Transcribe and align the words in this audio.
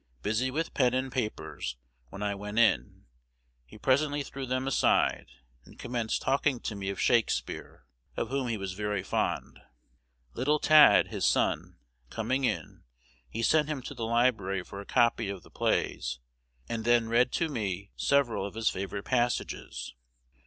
Busy 0.23 0.49
with 0.49 0.73
pen 0.73 0.95
and 0.95 1.11
papers 1.11 1.77
when 2.09 2.23
I 2.23 2.33
went 2.33 2.57
in, 2.57 3.05
he 3.67 3.77
presently 3.77 4.23
threw 4.23 4.47
them 4.47 4.65
aside, 4.65 5.27
and 5.63 5.77
commenced 5.77 6.23
talking 6.23 6.59
to 6.61 6.73
me 6.73 6.89
of 6.89 6.99
Shakspeare, 6.99 7.85
of 8.17 8.29
whom 8.29 8.47
he 8.47 8.57
was 8.57 8.73
very 8.73 9.03
fond. 9.03 9.59
Little 10.33 10.57
'Tad,' 10.57 11.09
his 11.09 11.23
son, 11.27 11.77
coming 12.09 12.45
in, 12.45 12.81
he 13.29 13.43
sent 13.43 13.67
him 13.67 13.83
to 13.83 13.93
the 13.93 14.05
library 14.07 14.63
for 14.63 14.81
a 14.81 14.87
copy 14.87 15.29
of 15.29 15.43
the 15.43 15.51
plays, 15.51 16.19
and 16.67 16.83
then 16.83 17.07
read 17.07 17.31
to 17.33 17.47
me 17.47 17.91
several 17.95 18.43
of 18.43 18.55
his 18.55 18.71
favorite 18.71 19.03
passages. 19.05 19.93